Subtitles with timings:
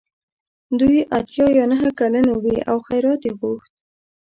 [0.79, 3.71] دوی اته یا نهه کلنې وې او خیرات یې غوښت.